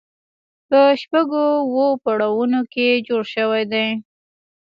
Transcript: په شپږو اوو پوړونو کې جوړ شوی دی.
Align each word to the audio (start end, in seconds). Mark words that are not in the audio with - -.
په 0.69 0.79
شپږو 1.01 1.43
اوو 1.65 1.87
پوړونو 2.03 2.61
کې 2.73 2.87
جوړ 3.07 3.23
شوی 3.33 3.63
دی. 3.71 3.87